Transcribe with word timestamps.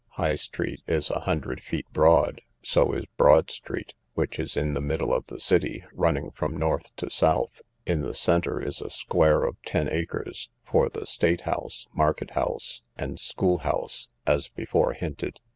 High 0.13 0.33
street 0.33 0.81
is 0.87 1.11
a 1.11 1.19
hundred 1.19 1.61
feet 1.61 1.85
broad, 1.93 2.41
so 2.63 2.91
is 2.93 3.05
Broad 3.17 3.51
street, 3.51 3.93
which 4.15 4.39
is 4.39 4.57
in 4.57 4.73
the 4.73 4.81
middle 4.81 5.13
of 5.13 5.27
the 5.27 5.39
city, 5.39 5.83
running 5.93 6.31
from 6.31 6.57
north 6.57 6.89
to 6.95 7.09
south. 7.11 7.61
In 7.85 8.01
the 8.01 8.15
centre 8.15 8.59
is 8.59 8.81
a 8.81 8.89
square 8.89 9.43
of 9.43 9.57
ten 9.63 9.87
acres, 9.87 10.49
for 10.63 10.89
the 10.89 11.05
state 11.05 11.41
house, 11.41 11.87
market 11.93 12.31
house, 12.31 12.81
and 12.97 13.19
school 13.19 13.59
house, 13.59 14.09
as 14.25 14.47
before 14.47 14.93
hinted. 14.93 15.39